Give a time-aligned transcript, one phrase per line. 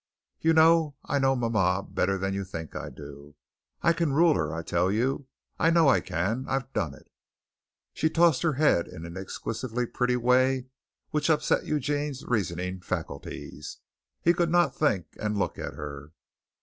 [0.39, 3.35] "You know, I know mama better than you think I do.
[3.83, 5.27] I can rule her, I tell you.
[5.59, 6.43] I know I can.
[6.47, 7.07] I've done it."
[7.93, 10.65] She tossed her head in an exquisitely pretty way
[11.11, 13.77] which upset Eugene's reasoning faculties.
[14.23, 16.13] He could not think and look at her.